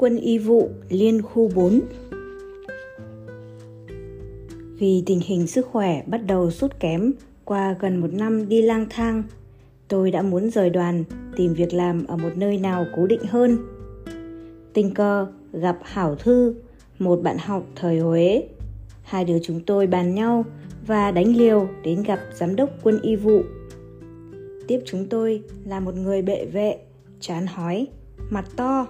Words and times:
quân 0.00 0.16
y 0.16 0.38
vụ 0.38 0.70
liên 0.88 1.22
khu 1.22 1.50
4 1.54 1.80
Vì 4.78 5.02
tình 5.06 5.20
hình 5.24 5.46
sức 5.46 5.66
khỏe 5.66 6.02
bắt 6.06 6.20
đầu 6.26 6.50
sút 6.50 6.80
kém 6.80 7.12
qua 7.44 7.76
gần 7.80 7.96
một 7.96 8.12
năm 8.12 8.48
đi 8.48 8.62
lang 8.62 8.86
thang, 8.90 9.22
tôi 9.88 10.10
đã 10.10 10.22
muốn 10.22 10.50
rời 10.50 10.70
đoàn 10.70 11.04
tìm 11.36 11.54
việc 11.54 11.74
làm 11.74 12.06
ở 12.06 12.16
một 12.16 12.30
nơi 12.36 12.58
nào 12.58 12.86
cố 12.96 13.06
định 13.06 13.20
hơn. 13.28 13.58
Tình 14.72 14.94
cờ 14.94 15.26
gặp 15.52 15.78
Hảo 15.82 16.14
Thư, 16.14 16.54
một 16.98 17.16
bạn 17.22 17.36
học 17.38 17.66
thời 17.76 17.98
Huế. 17.98 18.48
Hai 19.02 19.24
đứa 19.24 19.38
chúng 19.42 19.60
tôi 19.60 19.86
bàn 19.86 20.14
nhau 20.14 20.44
và 20.86 21.10
đánh 21.10 21.36
liều 21.36 21.68
đến 21.84 22.02
gặp 22.02 22.20
giám 22.34 22.56
đốc 22.56 22.70
quân 22.82 23.00
y 23.02 23.16
vụ. 23.16 23.42
Tiếp 24.66 24.80
chúng 24.84 25.06
tôi 25.06 25.42
là 25.64 25.80
một 25.80 25.94
người 25.94 26.22
bệ 26.22 26.44
vệ, 26.44 26.78
chán 27.20 27.46
hói, 27.46 27.86
mặt 28.30 28.44
to, 28.56 28.86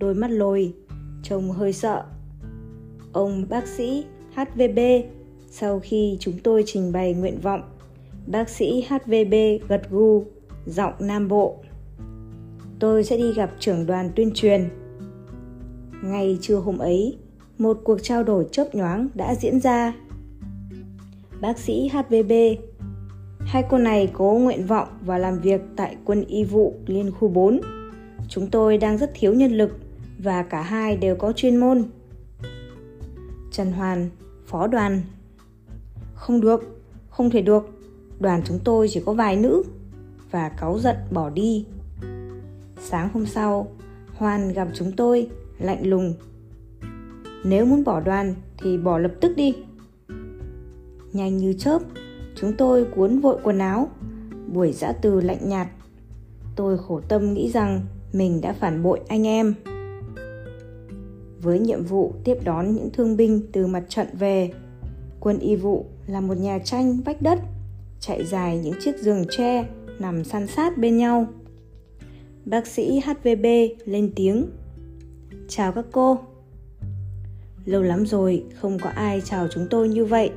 đôi 0.00 0.14
mắt 0.14 0.30
lồi, 0.30 0.74
trông 1.22 1.50
hơi 1.50 1.72
sợ. 1.72 2.04
Ông 3.12 3.46
bác 3.48 3.66
sĩ 3.66 4.04
HVB 4.34 4.78
sau 5.50 5.80
khi 5.80 6.16
chúng 6.20 6.38
tôi 6.44 6.62
trình 6.66 6.92
bày 6.92 7.14
nguyện 7.14 7.40
vọng, 7.40 7.62
bác 8.26 8.48
sĩ 8.48 8.86
HVB 8.88 9.34
gật 9.68 9.90
gù, 9.90 10.24
giọng 10.66 10.92
Nam 10.98 11.28
Bộ. 11.28 11.56
Tôi 12.78 13.04
sẽ 13.04 13.16
đi 13.16 13.32
gặp 13.32 13.50
trưởng 13.58 13.86
đoàn 13.86 14.10
tuyên 14.16 14.30
truyền. 14.34 14.68
Ngay 16.02 16.38
trưa 16.40 16.56
hôm 16.56 16.78
ấy, 16.78 17.18
một 17.58 17.80
cuộc 17.84 17.98
trao 18.02 18.22
đổi 18.22 18.46
chớp 18.52 18.74
nhoáng 18.74 19.08
đã 19.14 19.34
diễn 19.34 19.60
ra. 19.60 19.94
Bác 21.40 21.58
sĩ 21.58 21.88
HVB 21.88 22.32
Hai 23.40 23.64
cô 23.70 23.78
này 23.78 24.10
có 24.12 24.24
nguyện 24.24 24.66
vọng 24.66 24.88
và 25.00 25.18
làm 25.18 25.38
việc 25.40 25.60
tại 25.76 25.96
quân 26.04 26.24
y 26.24 26.44
vụ 26.44 26.74
liên 26.86 27.10
khu 27.10 27.28
4. 27.28 27.60
Chúng 28.28 28.46
tôi 28.46 28.78
đang 28.78 28.98
rất 28.98 29.10
thiếu 29.14 29.34
nhân 29.34 29.52
lực 29.52 29.70
và 30.22 30.42
cả 30.42 30.62
hai 30.62 30.96
đều 30.96 31.16
có 31.16 31.32
chuyên 31.32 31.56
môn. 31.56 31.84
Trần 33.50 33.72
Hoàn, 33.72 34.10
phó 34.46 34.66
đoàn. 34.66 35.02
Không 36.14 36.40
được, 36.40 36.82
không 37.10 37.30
thể 37.30 37.42
được. 37.42 37.68
Đoàn 38.18 38.42
chúng 38.44 38.58
tôi 38.64 38.88
chỉ 38.90 39.02
có 39.06 39.12
vài 39.12 39.36
nữ 39.36 39.62
và 40.30 40.48
cáu 40.48 40.78
giận 40.78 40.96
bỏ 41.10 41.30
đi. 41.30 41.66
Sáng 42.80 43.08
hôm 43.14 43.26
sau, 43.26 43.68
Hoàn 44.14 44.52
gặp 44.52 44.68
chúng 44.74 44.92
tôi 44.92 45.28
lạnh 45.58 45.86
lùng. 45.86 46.14
Nếu 47.44 47.64
muốn 47.64 47.84
bỏ 47.84 48.00
đoàn 48.00 48.34
thì 48.58 48.78
bỏ 48.78 48.98
lập 48.98 49.12
tức 49.20 49.32
đi. 49.36 49.56
Nhanh 51.12 51.36
như 51.36 51.52
chớp, 51.52 51.82
chúng 52.36 52.56
tôi 52.56 52.84
cuốn 52.84 53.20
vội 53.20 53.38
quần 53.42 53.58
áo. 53.58 53.88
Buổi 54.52 54.72
giã 54.72 54.92
từ 54.92 55.20
lạnh 55.20 55.48
nhạt. 55.48 55.68
Tôi 56.56 56.78
khổ 56.78 57.00
tâm 57.08 57.34
nghĩ 57.34 57.50
rằng 57.50 57.80
mình 58.12 58.40
đã 58.40 58.52
phản 58.52 58.82
bội 58.82 59.00
anh 59.08 59.26
em 59.26 59.54
với 61.42 61.58
nhiệm 61.58 61.84
vụ 61.84 62.14
tiếp 62.24 62.36
đón 62.44 62.74
những 62.74 62.90
thương 62.92 63.16
binh 63.16 63.40
từ 63.52 63.66
mặt 63.66 63.84
trận 63.88 64.06
về. 64.12 64.50
Quân 65.20 65.38
y 65.38 65.56
vụ 65.56 65.86
là 66.06 66.20
một 66.20 66.38
nhà 66.38 66.58
tranh 66.58 67.00
vách 67.04 67.22
đất, 67.22 67.38
chạy 68.00 68.24
dài 68.24 68.58
những 68.58 68.74
chiếc 68.80 68.98
giường 68.98 69.24
tre 69.30 69.68
nằm 69.98 70.24
san 70.24 70.46
sát 70.46 70.78
bên 70.78 70.96
nhau. 70.96 71.26
Bác 72.44 72.66
sĩ 72.66 73.00
HVB 73.00 73.46
lên 73.84 74.12
tiếng. 74.16 74.46
Chào 75.48 75.72
các 75.72 75.84
cô. 75.92 76.18
Lâu 77.64 77.82
lắm 77.82 78.06
rồi 78.06 78.44
không 78.54 78.78
có 78.78 78.90
ai 78.90 79.22
chào 79.24 79.48
chúng 79.48 79.66
tôi 79.70 79.88
như 79.88 80.04
vậy. 80.04 80.30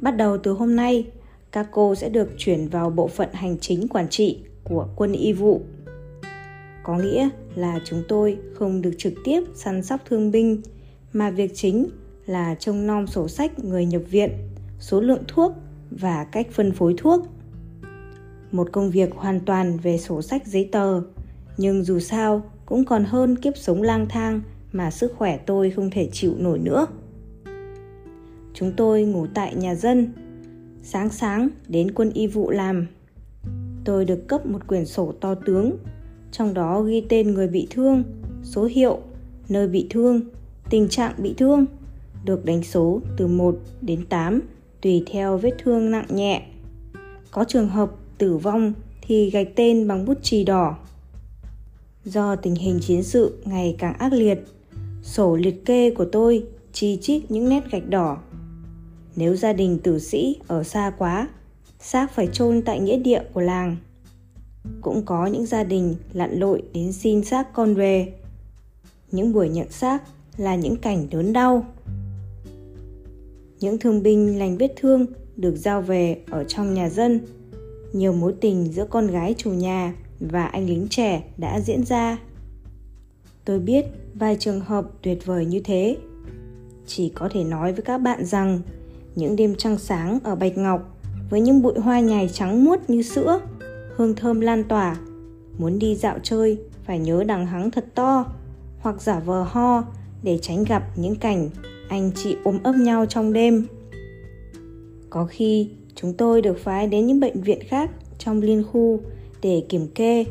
Bắt 0.00 0.10
đầu 0.10 0.38
từ 0.38 0.52
hôm 0.52 0.76
nay, 0.76 1.06
các 1.52 1.68
cô 1.70 1.94
sẽ 1.94 2.08
được 2.08 2.30
chuyển 2.38 2.68
vào 2.68 2.90
bộ 2.90 3.08
phận 3.08 3.28
hành 3.32 3.58
chính 3.58 3.88
quản 3.88 4.08
trị 4.08 4.38
của 4.64 4.88
quân 4.96 5.12
y 5.12 5.32
vụ 5.32 5.62
có 6.84 6.98
nghĩa 6.98 7.28
là 7.54 7.80
chúng 7.84 8.02
tôi 8.08 8.38
không 8.54 8.82
được 8.82 8.92
trực 8.98 9.12
tiếp 9.24 9.40
săn 9.54 9.82
sóc 9.82 10.00
thương 10.08 10.30
binh, 10.30 10.62
mà 11.12 11.30
việc 11.30 11.50
chính 11.54 11.88
là 12.26 12.54
trông 12.54 12.86
nom 12.86 13.06
sổ 13.06 13.28
sách 13.28 13.58
người 13.58 13.86
nhập 13.86 14.02
viện, 14.10 14.30
số 14.80 15.00
lượng 15.00 15.22
thuốc 15.28 15.52
và 15.90 16.24
cách 16.24 16.46
phân 16.52 16.72
phối 16.72 16.94
thuốc. 16.98 17.26
Một 18.52 18.68
công 18.72 18.90
việc 18.90 19.14
hoàn 19.14 19.40
toàn 19.40 19.76
về 19.76 19.98
sổ 19.98 20.22
sách 20.22 20.46
giấy 20.46 20.68
tờ, 20.72 21.02
nhưng 21.56 21.84
dù 21.84 21.98
sao 21.98 22.42
cũng 22.66 22.84
còn 22.84 23.04
hơn 23.04 23.36
kiếp 23.36 23.56
sống 23.56 23.82
lang 23.82 24.06
thang 24.08 24.40
mà 24.72 24.90
sức 24.90 25.12
khỏe 25.18 25.38
tôi 25.46 25.70
không 25.70 25.90
thể 25.90 26.08
chịu 26.12 26.34
nổi 26.38 26.58
nữa. 26.58 26.86
Chúng 28.54 28.72
tôi 28.76 29.02
ngủ 29.02 29.26
tại 29.34 29.54
nhà 29.54 29.74
dân, 29.74 30.12
sáng 30.82 31.08
sáng 31.08 31.48
đến 31.68 31.94
quân 31.94 32.10
y 32.10 32.26
vụ 32.26 32.50
làm. 32.50 32.86
Tôi 33.84 34.04
được 34.04 34.28
cấp 34.28 34.46
một 34.46 34.66
quyển 34.66 34.86
sổ 34.86 35.12
to 35.20 35.34
tướng 35.34 35.76
trong 36.36 36.54
đó 36.54 36.82
ghi 36.82 37.00
tên 37.08 37.34
người 37.34 37.48
bị 37.48 37.66
thương, 37.70 38.02
số 38.42 38.64
hiệu, 38.64 38.98
nơi 39.48 39.68
bị 39.68 39.86
thương, 39.90 40.20
tình 40.70 40.88
trạng 40.88 41.14
bị 41.18 41.34
thương, 41.38 41.66
được 42.24 42.44
đánh 42.44 42.62
số 42.62 43.00
từ 43.16 43.26
1 43.26 43.58
đến 43.80 44.06
8 44.06 44.40
tùy 44.82 45.02
theo 45.06 45.38
vết 45.38 45.50
thương 45.62 45.90
nặng 45.90 46.06
nhẹ. 46.08 46.42
Có 47.30 47.44
trường 47.48 47.68
hợp 47.68 47.90
tử 48.18 48.36
vong 48.36 48.72
thì 49.02 49.30
gạch 49.30 49.48
tên 49.56 49.88
bằng 49.88 50.04
bút 50.04 50.22
chì 50.22 50.44
đỏ. 50.44 50.78
Do 52.04 52.36
tình 52.36 52.54
hình 52.54 52.78
chiến 52.82 53.02
sự 53.02 53.38
ngày 53.44 53.76
càng 53.78 53.98
ác 53.98 54.12
liệt, 54.12 54.38
sổ 55.02 55.36
liệt 55.36 55.64
kê 55.64 55.90
của 55.90 56.04
tôi 56.04 56.46
chi 56.72 56.98
chít 57.02 57.30
những 57.30 57.48
nét 57.48 57.70
gạch 57.70 57.88
đỏ. 57.88 58.18
Nếu 59.16 59.36
gia 59.36 59.52
đình 59.52 59.78
tử 59.78 59.98
sĩ 59.98 60.36
ở 60.46 60.62
xa 60.62 60.92
quá, 60.98 61.28
xác 61.80 62.12
phải 62.12 62.28
chôn 62.32 62.62
tại 62.62 62.80
nghĩa 62.80 62.96
địa 62.96 63.22
của 63.32 63.40
làng 63.40 63.76
cũng 64.80 65.02
có 65.04 65.26
những 65.26 65.46
gia 65.46 65.64
đình 65.64 65.94
lặn 66.12 66.38
lội 66.38 66.62
đến 66.72 66.92
xin 66.92 67.24
xác 67.24 67.52
con 67.52 67.74
về. 67.74 68.12
Những 69.12 69.32
buổi 69.32 69.48
nhận 69.48 69.70
xác 69.70 70.02
là 70.36 70.56
những 70.56 70.76
cảnh 70.76 71.06
đớn 71.10 71.32
đau. 71.32 71.66
Những 73.60 73.78
thương 73.78 74.02
binh 74.02 74.38
lành 74.38 74.56
vết 74.56 74.74
thương 74.76 75.06
được 75.36 75.56
giao 75.56 75.82
về 75.82 76.20
ở 76.30 76.44
trong 76.44 76.74
nhà 76.74 76.88
dân. 76.88 77.20
Nhiều 77.92 78.12
mối 78.12 78.34
tình 78.40 78.72
giữa 78.72 78.86
con 78.90 79.06
gái 79.06 79.34
chủ 79.38 79.50
nhà 79.50 79.94
và 80.20 80.44
anh 80.44 80.66
lính 80.66 80.86
trẻ 80.90 81.22
đã 81.36 81.60
diễn 81.60 81.84
ra. 81.84 82.18
Tôi 83.44 83.58
biết 83.58 83.84
vài 84.14 84.36
trường 84.40 84.60
hợp 84.60 84.86
tuyệt 85.02 85.26
vời 85.26 85.46
như 85.46 85.60
thế. 85.64 85.96
Chỉ 86.86 87.08
có 87.08 87.28
thể 87.32 87.44
nói 87.44 87.72
với 87.72 87.82
các 87.82 87.98
bạn 87.98 88.24
rằng 88.24 88.60
những 89.14 89.36
đêm 89.36 89.54
trăng 89.54 89.78
sáng 89.78 90.18
ở 90.24 90.34
bạch 90.34 90.58
ngọc 90.58 90.98
với 91.30 91.40
những 91.40 91.62
bụi 91.62 91.74
hoa 91.78 92.00
nhài 92.00 92.28
trắng 92.32 92.64
muốt 92.64 92.90
như 92.90 93.02
sữa 93.02 93.40
hương 93.96 94.14
thơm 94.14 94.40
lan 94.40 94.64
tỏa. 94.64 94.96
Muốn 95.58 95.78
đi 95.78 95.94
dạo 95.94 96.18
chơi, 96.22 96.58
phải 96.84 96.98
nhớ 96.98 97.24
đằng 97.24 97.46
hắng 97.46 97.70
thật 97.70 97.84
to, 97.94 98.26
hoặc 98.78 99.02
giả 99.02 99.20
vờ 99.20 99.42
ho, 99.42 99.84
để 100.22 100.38
tránh 100.42 100.64
gặp 100.64 100.82
những 100.96 101.16
cảnh 101.16 101.50
anh 101.88 102.10
chị 102.14 102.36
ôm 102.44 102.58
ấp 102.62 102.72
nhau 102.72 103.06
trong 103.06 103.32
đêm. 103.32 103.66
Có 105.10 105.26
khi, 105.30 105.70
chúng 105.94 106.14
tôi 106.14 106.42
được 106.42 106.58
phái 106.58 106.86
đến 106.86 107.06
những 107.06 107.20
bệnh 107.20 107.40
viện 107.40 107.58
khác 107.68 107.90
trong 108.18 108.42
liên 108.42 108.64
khu 108.72 109.00
để 109.42 109.62
kiểm 109.68 109.88
kê. 109.94 110.24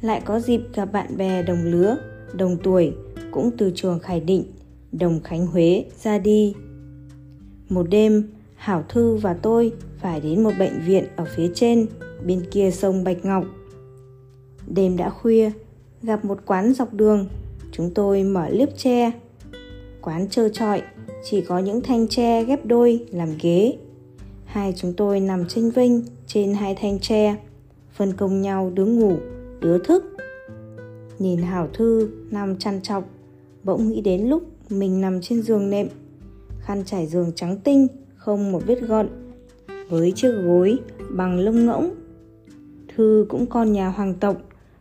Lại 0.00 0.22
có 0.24 0.40
dịp 0.40 0.60
gặp 0.74 0.92
bạn 0.92 1.16
bè 1.16 1.42
đồng 1.42 1.64
lứa, 1.64 1.96
đồng 2.32 2.56
tuổi, 2.62 2.92
cũng 3.30 3.50
từ 3.58 3.72
trường 3.74 3.98
khải 3.98 4.20
định, 4.20 4.44
đồng 4.92 5.20
khánh 5.24 5.46
huế 5.46 5.84
ra 6.02 6.18
đi. 6.18 6.54
Một 7.68 7.86
đêm, 7.90 8.30
hảo 8.56 8.84
thư 8.88 9.16
và 9.16 9.34
tôi 9.34 9.72
phải 10.00 10.20
đến 10.20 10.42
một 10.42 10.52
bệnh 10.58 10.80
viện 10.86 11.04
ở 11.16 11.24
phía 11.36 11.50
trên 11.54 11.86
bên 12.26 12.44
kia 12.50 12.70
sông 12.70 13.04
Bạch 13.04 13.24
Ngọc. 13.24 13.44
Đêm 14.66 14.96
đã 14.96 15.10
khuya, 15.10 15.50
gặp 16.02 16.24
một 16.24 16.38
quán 16.46 16.74
dọc 16.74 16.94
đường, 16.94 17.26
chúng 17.72 17.90
tôi 17.94 18.22
mở 18.22 18.48
liếp 18.48 18.68
tre. 18.76 19.12
Quán 20.00 20.28
trơ 20.28 20.48
trọi, 20.48 20.82
chỉ 21.24 21.40
có 21.40 21.58
những 21.58 21.80
thanh 21.80 22.08
tre 22.08 22.44
ghép 22.44 22.66
đôi 22.66 23.06
làm 23.10 23.28
ghế. 23.42 23.76
Hai 24.44 24.74
chúng 24.76 24.92
tôi 24.92 25.20
nằm 25.20 25.46
tranh 25.48 25.70
vinh 25.70 26.04
trên 26.26 26.54
hai 26.54 26.74
thanh 26.74 26.98
tre, 26.98 27.36
phân 27.92 28.12
công 28.12 28.42
nhau 28.42 28.72
đứa 28.74 28.86
ngủ, 28.86 29.16
đứa 29.60 29.78
thức. 29.78 30.04
Nhìn 31.18 31.42
Hảo 31.42 31.68
Thư 31.74 32.10
nằm 32.30 32.56
chăn 32.56 32.82
chọc, 32.82 33.04
bỗng 33.64 33.88
nghĩ 33.88 34.00
đến 34.00 34.28
lúc 34.28 34.42
mình 34.70 35.00
nằm 35.00 35.20
trên 35.20 35.42
giường 35.42 35.70
nệm, 35.70 35.88
khăn 36.60 36.82
trải 36.86 37.06
giường 37.06 37.32
trắng 37.34 37.56
tinh, 37.64 37.86
không 38.16 38.52
một 38.52 38.62
vết 38.66 38.80
gọn, 38.80 39.08
với 39.88 40.12
chiếc 40.16 40.32
gối 40.44 40.78
bằng 41.10 41.38
lông 41.38 41.66
ngỗng 41.66 41.94
Thư 43.00 43.26
cũng 43.28 43.46
con 43.46 43.72
nhà 43.72 43.88
hoàng 43.88 44.14
tộc, 44.14 44.36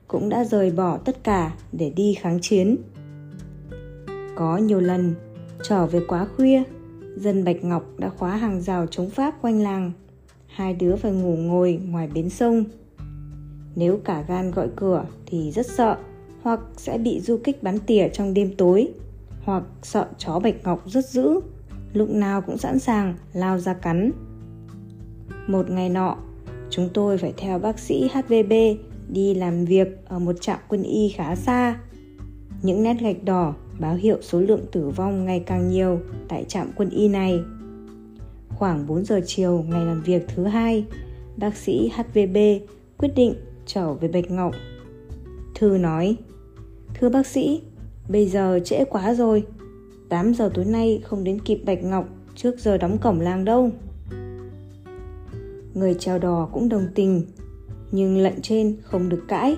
cũng 0.08 0.30
đã 0.30 0.44
rời 0.44 0.72
bỏ 0.72 0.98
tất 0.98 1.24
cả 1.24 1.54
để 1.72 1.90
đi 1.96 2.14
kháng 2.14 2.40
chiến. 2.42 2.78
Có 4.36 4.58
nhiều 4.58 4.80
lần, 4.80 5.16
trở 5.64 5.86
về 5.86 6.02
quá 6.08 6.28
khuya, 6.36 6.64
dân 7.16 7.44
Bạch 7.44 7.64
Ngọc 7.64 7.84
đã 7.98 8.10
khóa 8.10 8.36
hàng 8.36 8.62
rào 8.62 8.88
chống 8.88 9.10
Pháp 9.10 9.42
quanh 9.42 9.62
làng. 9.62 9.92
Hai 10.48 10.74
đứa 10.74 10.96
phải 10.96 11.12
ngủ 11.12 11.36
ngồi 11.36 11.80
ngoài 11.86 12.10
bến 12.14 12.30
sông. 12.30 12.64
Nếu 13.76 14.00
cả 14.04 14.24
gan 14.28 14.52
gọi 14.52 14.70
cửa 14.76 15.06
thì 15.26 15.52
rất 15.52 15.66
sợ, 15.66 15.98
hoặc 16.42 16.60
sẽ 16.78 16.98
bị 16.98 17.20
du 17.20 17.38
kích 17.44 17.64
bắn 17.64 17.80
tỉa 17.80 18.10
trong 18.14 18.34
đêm 18.34 18.56
tối, 18.58 18.94
hoặc 19.44 19.64
sợ 19.82 20.08
chó 20.18 20.40
Bạch 20.40 20.64
Ngọc 20.64 20.84
rất 20.86 21.06
dữ, 21.06 21.40
lúc 21.94 22.10
nào 22.10 22.42
cũng 22.42 22.58
sẵn 22.58 22.80
sàng 22.80 23.16
lao 23.34 23.58
ra 23.60 23.74
cắn. 23.74 24.12
Một 25.48 25.70
ngày 25.70 25.90
nọ, 25.90 26.18
Chúng 26.70 26.90
tôi 26.94 27.18
phải 27.18 27.34
theo 27.38 27.60
bác 27.60 27.80
sĩ 27.80 28.10
HVB 28.14 28.54
đi 29.10 29.34
làm 29.34 29.66
việc 29.66 29.88
ở 30.06 30.20
một 30.20 30.36
trạm 30.42 30.60
quân 30.68 30.84
y 30.84 31.10
khá 31.10 31.36
xa. 31.36 31.80
Những 32.62 32.84
nét 32.84 32.98
gạch 33.02 33.24
đỏ 33.24 33.54
báo 33.80 33.96
hiệu 33.96 34.18
số 34.22 34.40
lượng 34.42 34.66
tử 34.72 34.90
vong 34.90 35.26
ngày 35.26 35.44
càng 35.46 35.70
nhiều 35.70 36.00
tại 36.28 36.46
trạm 36.48 36.68
quân 36.76 36.90
y 36.90 37.08
này. 37.08 37.40
Khoảng 38.50 38.88
4 38.88 39.06
giờ 39.06 39.22
chiều 39.26 39.66
ngày 39.70 39.86
làm 39.86 40.04
việc 40.04 40.26
thứ 40.36 40.44
hai, 40.44 40.86
bác 41.38 41.56
sĩ 41.56 41.92
HVB 41.96 42.38
quyết 42.98 43.10
định 43.16 43.34
trở 43.66 43.94
về 43.94 44.08
Bạch 44.08 44.32
Ngọc. 44.32 44.56
Thư 45.56 45.78
nói, 45.78 46.18
Thưa 46.94 47.10
bác 47.10 47.28
sĩ, 47.28 47.62
bây 48.10 48.28
giờ 48.28 48.60
trễ 48.66 48.86
quá 48.86 49.14
rồi. 49.14 49.44
8 50.10 50.34
giờ 50.34 50.52
tối 50.54 50.66
nay 50.66 51.02
không 51.04 51.24
đến 51.24 51.40
kịp 51.40 51.62
Bạch 51.66 51.84
Ngọc 51.84 52.06
trước 52.36 52.60
giờ 52.60 52.78
đóng 52.78 52.98
cổng 52.98 53.20
làng 53.20 53.46
đâu. 53.46 53.72
Người 55.74 55.94
treo 56.00 56.20
đò 56.20 56.50
cũng 56.54 56.70
đồng 56.70 56.88
tình, 56.96 57.26
nhưng 57.92 58.18
lệnh 58.18 58.42
trên 58.42 58.78
không 58.84 59.10
được 59.10 59.24
cãi. 59.28 59.58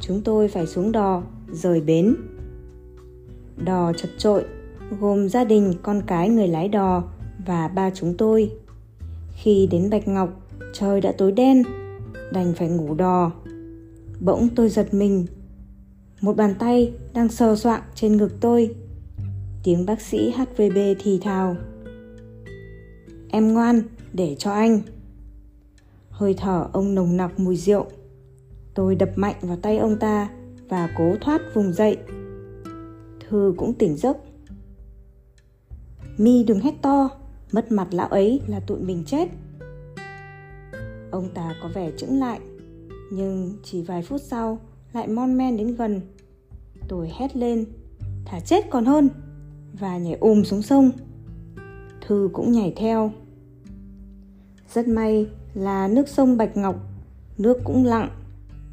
Chúng 0.00 0.22
tôi 0.22 0.48
phải 0.48 0.66
xuống 0.66 0.92
đò, 0.92 1.22
rời 1.52 1.80
bến. 1.80 2.14
Đò 3.64 3.92
chật 3.92 4.10
trội, 4.18 4.44
gồm 5.00 5.28
gia 5.28 5.44
đình 5.44 5.74
con 5.82 6.02
cái 6.06 6.28
người 6.28 6.48
lái 6.48 6.68
đò 6.68 7.04
và 7.46 7.68
ba 7.68 7.90
chúng 7.90 8.14
tôi. 8.16 8.52
Khi 9.32 9.68
đến 9.70 9.90
Bạch 9.90 10.08
Ngọc, 10.08 10.40
trời 10.72 11.00
đã 11.00 11.12
tối 11.12 11.32
đen, 11.32 11.62
đành 12.32 12.54
phải 12.54 12.68
ngủ 12.68 12.94
đò. 12.94 13.32
Bỗng 14.20 14.48
tôi 14.56 14.68
giật 14.68 14.94
mình. 14.94 15.26
Một 16.20 16.36
bàn 16.36 16.54
tay 16.58 16.92
đang 17.14 17.28
sờ 17.28 17.56
soạng 17.56 17.82
trên 17.94 18.16
ngực 18.16 18.40
tôi. 18.40 18.74
Tiếng 19.64 19.86
bác 19.86 20.00
sĩ 20.00 20.30
HVB 20.30 20.78
thì 20.98 21.18
thào. 21.22 21.56
Em 23.28 23.52
ngoan, 23.52 23.82
để 24.12 24.36
cho 24.38 24.52
anh. 24.52 24.80
Hơi 26.18 26.34
thở 26.34 26.68
ông 26.72 26.94
nồng 26.94 27.16
nặc 27.16 27.40
mùi 27.40 27.56
rượu. 27.56 27.86
Tôi 28.74 28.94
đập 28.94 29.10
mạnh 29.16 29.34
vào 29.42 29.56
tay 29.56 29.78
ông 29.78 29.98
ta 29.98 30.30
và 30.68 30.90
cố 30.98 31.16
thoát 31.20 31.42
vùng 31.54 31.72
dậy. 31.72 31.96
Thư 33.28 33.54
cũng 33.56 33.74
tỉnh 33.74 33.96
giấc. 33.96 34.16
Mi 36.16 36.44
đừng 36.44 36.60
hét 36.60 36.74
to, 36.82 37.10
mất 37.52 37.72
mặt 37.72 37.88
lão 37.90 38.08
ấy 38.08 38.40
là 38.46 38.60
tụi 38.60 38.80
mình 38.80 39.04
chết. 39.06 39.28
Ông 41.10 41.28
ta 41.34 41.54
có 41.62 41.68
vẻ 41.74 41.90
chững 41.96 42.18
lại, 42.18 42.40
nhưng 43.12 43.54
chỉ 43.64 43.82
vài 43.82 44.02
phút 44.02 44.20
sau 44.22 44.58
lại 44.92 45.08
mon 45.08 45.38
men 45.38 45.56
đến 45.56 45.74
gần. 45.74 46.00
Tôi 46.88 47.10
hét 47.18 47.36
lên, 47.36 47.64
thả 48.24 48.40
chết 48.40 48.70
còn 48.70 48.84
hơn, 48.84 49.08
và 49.72 49.98
nhảy 49.98 50.14
ùm 50.20 50.42
xuống 50.42 50.62
sông. 50.62 50.90
Thư 52.06 52.30
cũng 52.32 52.52
nhảy 52.52 52.72
theo. 52.76 53.12
Rất 54.74 54.88
may 54.88 55.26
là 55.58 55.88
nước 55.88 56.08
sông 56.08 56.36
Bạch 56.36 56.56
Ngọc, 56.56 56.76
nước 57.38 57.58
cũng 57.64 57.84
lặng. 57.84 58.08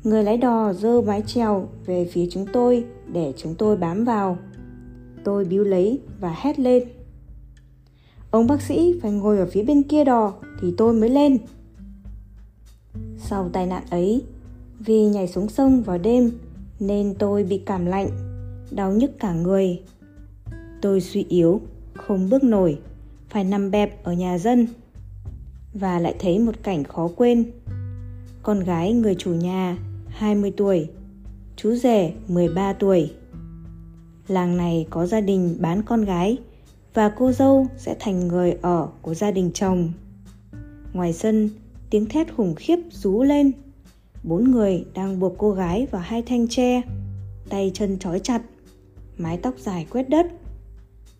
Người 0.04 0.24
lái 0.24 0.38
đò 0.38 0.74
dơ 0.74 1.02
mái 1.02 1.22
chèo 1.22 1.70
về 1.86 2.10
phía 2.12 2.28
chúng 2.32 2.46
tôi 2.54 2.86
để 3.14 3.34
chúng 3.38 3.56
tôi 3.56 3.78
bám 3.78 4.04
vào. 4.06 4.38
Tôi 5.24 5.46
bíu 5.46 5.64
lấy 5.64 6.00
và 6.20 6.36
hét 6.38 6.60
lên. 6.60 6.84
Ông 8.32 8.48
bác 8.48 8.62
sĩ 8.62 9.00
phải 9.02 9.12
ngồi 9.12 9.38
ở 9.38 9.46
phía 9.46 9.64
bên 9.64 9.84
kia 9.84 10.04
đò 10.04 10.34
thì 10.62 10.74
tôi 10.78 10.94
mới 10.94 11.10
lên. 11.10 11.38
Sau 13.18 13.50
tai 13.54 13.66
nạn 13.66 13.84
ấy, 13.90 14.24
vì 14.80 15.06
nhảy 15.06 15.28
xuống 15.28 15.50
sông 15.50 15.84
vào 15.84 15.98
đêm 15.98 16.32
nên 16.80 17.16
tôi 17.20 17.44
bị 17.44 17.58
cảm 17.66 17.86
lạnh, 17.86 18.10
đau 18.72 18.92
nhức 18.92 19.20
cả 19.20 19.34
người. 19.34 19.82
Tôi 20.82 21.02
suy 21.02 21.26
yếu, 21.30 21.62
không 21.94 22.30
bước 22.30 22.44
nổi, 22.44 22.80
phải 23.30 23.44
nằm 23.44 23.72
bẹp 23.72 24.04
ở 24.04 24.14
nhà 24.14 24.38
dân. 24.38 24.68
Và 25.80 26.00
lại 26.00 26.16
thấy 26.20 26.40
một 26.40 26.56
cảnh 26.64 26.84
khó 26.84 27.10
quên. 27.16 27.52
Con 28.44 28.60
gái 28.60 28.94
người 28.94 29.16
chủ 29.16 29.34
nhà 29.34 29.78
20 30.08 30.54
tuổi, 30.58 30.90
chú 31.56 31.76
rể 31.76 32.14
13 32.28 32.74
tuổi. 32.74 33.12
Làng 34.28 34.58
này 34.58 34.88
có 34.90 35.06
gia 35.06 35.22
đình 35.22 35.58
bán 35.60 35.82
con 35.84 36.06
gái 36.06 36.38
và 36.94 37.10
cô 37.10 37.32
dâu 37.32 37.68
sẽ 37.78 37.96
thành 38.00 38.28
người 38.28 38.58
ở 38.62 38.88
của 39.02 39.14
gia 39.14 39.32
đình 39.32 39.52
chồng. 39.54 39.92
Ngoài 40.94 41.14
sân, 41.14 41.50
tiếng 41.90 42.06
thét 42.06 42.34
khủng 42.36 42.56
khiếp 42.56 42.80
rú 42.92 43.24
lên. 43.24 43.52
Bốn 44.24 44.52
người 44.52 44.86
đang 44.94 45.20
buộc 45.20 45.34
cô 45.38 45.52
gái 45.52 45.88
vào 45.92 46.02
hai 46.02 46.22
thanh 46.22 46.48
tre, 46.48 46.82
tay 47.50 47.72
chân 47.74 48.00
trói 48.00 48.20
chặt, 48.20 48.42
mái 49.18 49.38
tóc 49.38 49.54
dài 49.58 49.88
quét 49.90 50.10
đất. 50.10 50.28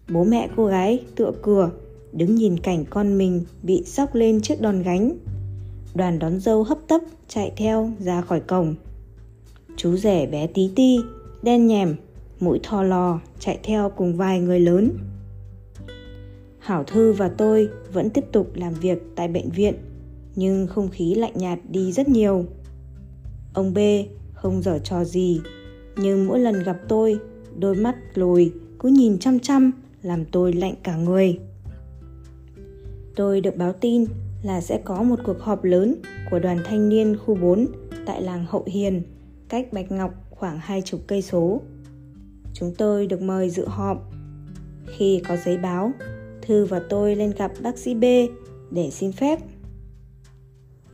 Bố 0.10 0.24
mẹ 0.24 0.50
cô 0.56 0.66
gái 0.66 1.04
tựa 1.16 1.32
cửa, 1.42 1.72
đứng 2.16 2.36
nhìn 2.36 2.60
cảnh 2.60 2.86
con 2.90 3.18
mình 3.18 3.44
bị 3.64 3.84
sóc 3.86 4.16
lên 4.16 4.42
chiếc 4.42 4.62
đòn 4.62 4.84
gánh. 4.84 5.18
Đoàn 5.96 6.20
đón 6.20 6.40
dâu 6.40 6.64
hấp 6.64 6.78
tấp 6.88 7.02
chạy 7.28 7.52
theo 7.58 7.92
ra 8.00 8.22
khỏi 8.22 8.40
cổng. 8.40 8.76
Chú 9.78 9.96
rể 9.96 10.26
bé 10.26 10.48
tí 10.48 10.70
ti, 10.76 11.00
đen 11.42 11.68
nhèm, 11.68 11.96
mũi 12.40 12.60
thò 12.64 12.84
lò 12.84 13.20
chạy 13.40 13.60
theo 13.64 13.90
cùng 13.90 14.16
vài 14.16 14.40
người 14.40 14.60
lớn. 14.60 14.92
Hảo 16.60 16.84
Thư 16.84 17.14
và 17.14 17.28
tôi 17.28 17.70
vẫn 17.94 18.10
tiếp 18.10 18.26
tục 18.32 18.52
làm 18.56 18.74
việc 18.74 19.04
tại 19.16 19.28
bệnh 19.28 19.50
viện, 19.50 19.74
nhưng 20.36 20.68
không 20.68 20.90
khí 20.90 21.16
lạnh 21.16 21.34
nhạt 21.36 21.60
đi 21.70 21.92
rất 21.92 22.08
nhiều. 22.08 22.46
Ông 23.54 23.74
B 23.74 23.78
không 24.34 24.62
dở 24.62 24.80
trò 24.84 25.04
gì, 25.04 25.42
nhưng 25.98 26.28
mỗi 26.28 26.40
lần 26.40 26.64
gặp 26.64 26.78
tôi, 26.88 27.20
đôi 27.60 27.76
mắt 27.76 27.96
lồi 28.14 28.54
cứ 28.80 28.90
nhìn 28.90 29.20
chăm 29.20 29.40
chăm 29.40 29.72
làm 30.02 30.26
tôi 30.26 30.54
lạnh 30.54 30.74
cả 30.84 30.96
người. 30.96 31.40
Tôi 33.16 33.42
được 33.42 33.56
báo 33.56 33.74
tin 33.74 34.06
là 34.44 34.62
sẽ 34.62 34.82
có 34.86 35.04
một 35.04 35.20
cuộc 35.26 35.40
họp 35.40 35.64
lớn 35.64 35.96
của 36.32 36.40
đoàn 36.40 36.58
thanh 36.66 36.90
niên 36.90 37.18
khu 37.18 37.36
4 37.36 37.68
tại 38.06 38.22
làng 38.22 38.46
Hậu 38.50 38.64
Hiền, 38.68 39.04
cách 39.50 39.74
Bạch 39.74 39.92
Ngọc 39.92 40.14
khoảng 40.30 40.58
hai 40.58 40.82
chục 40.82 41.02
cây 41.08 41.22
số. 41.22 41.62
Chúng 42.54 42.74
tôi 42.78 43.08
được 43.08 43.22
mời 43.22 43.50
dự 43.50 43.66
họp. 43.68 44.12
Khi 44.86 45.22
có 45.28 45.38
giấy 45.46 45.58
báo, 45.58 45.92
Thư 46.42 46.66
và 46.66 46.82
tôi 46.90 47.16
lên 47.16 47.34
gặp 47.38 47.52
bác 47.64 47.78
sĩ 47.78 47.94
B 47.94 48.04
để 48.72 48.90
xin 48.92 49.12
phép. 49.12 49.40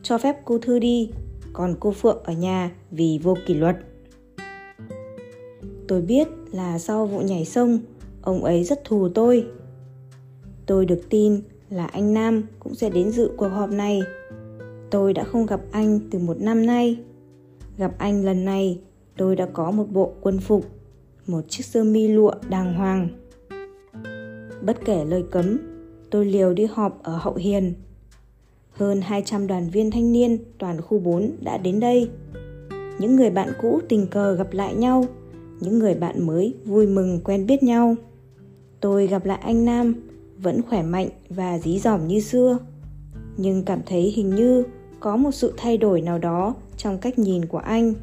Cho 0.02 0.18
phép 0.18 0.36
cô 0.44 0.58
Thư 0.58 0.78
đi, 0.78 1.10
còn 1.52 1.76
cô 1.80 1.92
Phượng 1.92 2.22
ở 2.24 2.32
nhà 2.32 2.70
vì 2.90 3.20
vô 3.22 3.36
kỷ 3.46 3.54
luật. 3.54 3.76
Tôi 5.88 6.02
biết 6.02 6.28
là 6.52 6.78
sau 6.78 7.06
vụ 7.06 7.20
nhảy 7.20 7.44
sông, 7.44 7.78
ông 8.22 8.44
ấy 8.44 8.64
rất 8.64 8.84
thù 8.84 9.08
tôi. 9.08 9.46
Tôi 10.66 10.86
được 10.86 11.00
tin 11.10 11.40
là 11.72 11.86
anh 11.86 12.14
Nam 12.14 12.42
cũng 12.58 12.74
sẽ 12.74 12.90
đến 12.90 13.10
dự 13.10 13.30
cuộc 13.36 13.48
họp 13.48 13.70
này. 13.70 14.02
Tôi 14.90 15.12
đã 15.12 15.24
không 15.24 15.46
gặp 15.46 15.60
anh 15.70 16.00
từ 16.10 16.18
một 16.18 16.40
năm 16.40 16.66
nay. 16.66 16.98
Gặp 17.78 17.94
anh 17.98 18.24
lần 18.24 18.44
này, 18.44 18.80
tôi 19.16 19.36
đã 19.36 19.46
có 19.52 19.70
một 19.70 19.86
bộ 19.90 20.12
quân 20.20 20.38
phục, 20.40 20.66
một 21.26 21.40
chiếc 21.48 21.64
sơ 21.64 21.84
mi 21.84 22.08
lụa 22.08 22.32
đàng 22.48 22.74
hoàng 22.74 23.08
Bất 24.62 24.84
kể 24.84 25.04
lời 25.04 25.24
cấm, 25.30 25.58
tôi 26.10 26.24
liều 26.24 26.54
đi 26.54 26.64
họp 26.64 27.02
ở 27.02 27.16
Hậu 27.16 27.34
Hiền. 27.34 27.74
Hơn 28.70 29.00
200 29.00 29.46
đoàn 29.46 29.70
viên 29.70 29.90
thanh 29.90 30.12
niên 30.12 30.38
toàn 30.58 30.80
khu 30.80 30.98
4 30.98 31.30
đã 31.40 31.58
đến 31.58 31.80
đây. 31.80 32.10
Những 32.98 33.16
người 33.16 33.30
bạn 33.30 33.52
cũ 33.62 33.80
tình 33.88 34.06
cờ 34.06 34.34
gặp 34.34 34.52
lại 34.52 34.74
nhau, 34.74 35.04
những 35.60 35.78
người 35.78 35.94
bạn 35.94 36.26
mới 36.26 36.54
vui 36.64 36.86
mừng 36.86 37.20
quen 37.24 37.46
biết 37.46 37.62
nhau. 37.62 37.96
Tôi 38.80 39.06
gặp 39.06 39.24
lại 39.24 39.38
anh 39.42 39.64
Nam, 39.64 39.94
vẫn 40.42 40.62
khỏe 40.62 40.82
mạnh 40.82 41.08
và 41.28 41.58
dí 41.58 41.78
dỏm 41.78 42.06
như 42.06 42.20
xưa. 42.20 42.58
Nhưng 43.36 43.64
cảm 43.64 43.80
thấy 43.86 44.02
hình 44.02 44.34
như 44.34 44.64
có 45.00 45.16
một 45.16 45.32
sự 45.32 45.52
thay 45.56 45.78
đổi 45.78 46.00
nào 46.00 46.18
đó 46.18 46.54
trong 46.76 46.98
cách 46.98 47.18
nhìn 47.18 47.46
của 47.46 47.58
anh. 47.58 47.94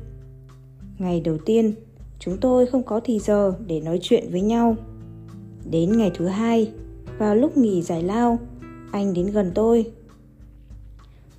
Ngày 0.97 1.21
đầu 1.21 1.37
tiên, 1.45 1.73
chúng 2.19 2.37
tôi 2.37 2.65
không 2.65 2.83
có 2.83 3.01
thì 3.03 3.19
giờ 3.19 3.53
để 3.67 3.79
nói 3.79 3.99
chuyện 4.01 4.27
với 4.31 4.41
nhau. 4.41 4.75
Đến 5.71 5.97
ngày 5.97 6.11
thứ 6.17 6.27
hai, 6.27 6.71
vào 7.17 7.35
lúc 7.35 7.57
nghỉ 7.57 7.81
giải 7.81 8.03
lao, 8.03 8.39
anh 8.91 9.13
đến 9.13 9.31
gần 9.31 9.51
tôi. 9.55 9.91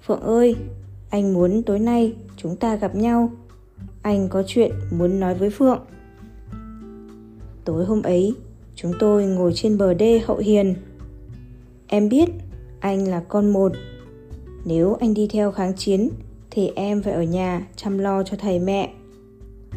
Phượng 0.06 0.20
ơi, 0.20 0.56
anh 1.10 1.34
muốn 1.34 1.62
tối 1.62 1.78
nay 1.78 2.12
chúng 2.36 2.56
ta 2.56 2.76
gặp 2.76 2.94
nhau. 2.94 3.30
Anh 4.02 4.28
có 4.28 4.42
chuyện 4.46 4.72
muốn 4.90 5.20
nói 5.20 5.34
với 5.34 5.50
Phượng. 5.50 5.80
Tối 7.64 7.84
hôm 7.84 8.02
ấy, 8.02 8.34
chúng 8.74 8.92
tôi 8.98 9.26
ngồi 9.26 9.52
trên 9.54 9.78
bờ 9.78 9.94
đê 9.94 10.18
hậu 10.18 10.36
hiền. 10.36 10.74
Em 11.90 12.08
biết 12.08 12.28
anh 12.80 13.08
là 13.08 13.20
con 13.28 13.52
một. 13.52 13.72
Nếu 14.64 14.94
anh 15.00 15.14
đi 15.14 15.28
theo 15.32 15.52
kháng 15.52 15.76
chiến, 15.76 16.10
thì 16.50 16.70
em 16.76 17.02
phải 17.02 17.12
ở 17.12 17.22
nhà 17.22 17.66
chăm 17.76 17.98
lo 17.98 18.22
cho 18.22 18.36
thầy 18.36 18.58
mẹ. 18.58 18.94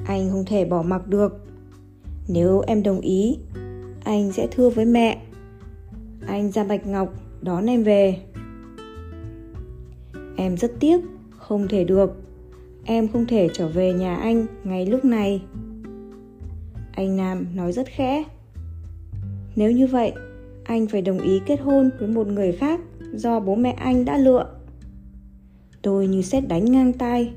Anh 0.05 0.29
không 0.31 0.45
thể 0.45 0.65
bỏ 0.65 0.81
mặc 0.81 1.07
được. 1.07 1.45
Nếu 2.27 2.63
em 2.67 2.83
đồng 2.83 3.01
ý, 3.01 3.37
anh 4.03 4.31
sẽ 4.31 4.47
thưa 4.51 4.69
với 4.69 4.85
mẹ 4.85 5.21
anh 6.27 6.51
ra 6.51 6.63
bạch 6.63 6.87
ngọc 6.87 7.13
đón 7.41 7.65
em 7.69 7.83
về 7.83 8.19
em 10.37 10.57
rất 10.57 10.71
tiếc, 10.79 10.97
không 11.37 11.67
thể 11.67 11.83
được 11.83 12.11
em 12.85 13.07
không 13.07 13.25
thể 13.25 13.49
trở 13.53 13.67
về 13.67 13.93
nhà 13.93 14.15
anh 14.15 14.45
ngay 14.63 14.85
lúc 14.85 15.05
này 15.05 15.41
anh 16.91 17.17
nam 17.17 17.45
nói 17.55 17.71
rất 17.71 17.87
khẽ 17.87 18.23
nếu 19.55 19.71
như 19.71 19.87
vậy 19.87 20.13
anh 20.63 20.87
phải 20.87 21.01
đồng 21.01 21.19
ý 21.19 21.41
kết 21.45 21.59
hôn 21.61 21.89
với 21.99 22.07
một 22.07 22.27
người 22.27 22.51
khác 22.51 22.79
do 23.13 23.39
bố 23.39 23.55
mẹ 23.55 23.71
anh 23.71 24.05
đã 24.05 24.17
lựa 24.17 24.49
tôi 25.83 26.07
như 26.07 26.21
xét 26.21 26.47
đánh 26.47 26.65
ngang 26.65 26.93
tai. 26.93 27.33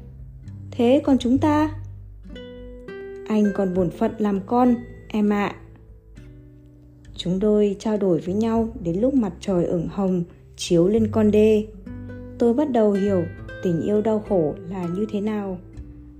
thế 0.70 1.00
còn 1.04 1.18
chúng 1.18 1.38
ta 1.38 1.70
anh 3.28 3.44
còn 3.54 3.74
bổn 3.74 3.90
phận 3.90 4.12
làm 4.18 4.40
con, 4.46 4.74
em 5.08 5.32
ạ. 5.32 5.46
À. 5.46 5.60
Chúng 7.16 7.40
tôi 7.40 7.76
trao 7.78 7.96
đổi 7.96 8.18
với 8.18 8.34
nhau 8.34 8.68
đến 8.80 9.00
lúc 9.00 9.14
mặt 9.14 9.32
trời 9.40 9.64
ửng 9.64 9.88
hồng, 9.88 10.24
chiếu 10.56 10.88
lên 10.88 11.08
con 11.10 11.30
đê. 11.30 11.66
Tôi 12.38 12.54
bắt 12.54 12.70
đầu 12.70 12.92
hiểu 12.92 13.24
tình 13.62 13.80
yêu 13.80 14.02
đau 14.02 14.24
khổ 14.28 14.54
là 14.70 14.86
như 14.86 15.06
thế 15.12 15.20
nào. 15.20 15.58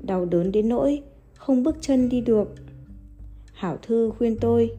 Đau 0.02 0.24
đớn 0.24 0.52
đến 0.52 0.68
nỗi 0.68 1.02
không 1.34 1.62
bước 1.62 1.76
chân 1.80 2.08
đi 2.08 2.20
được. 2.20 2.54
Hảo 3.52 3.78
Thư 3.82 4.12
khuyên 4.18 4.36
tôi 4.40 4.70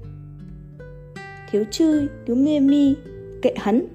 Thiếu 1.51 1.63
chư, 1.71 2.07
thiếu 2.25 2.35
mê 2.35 2.59
mi, 2.59 2.95
kệ 3.41 3.53
hắn 3.55 3.85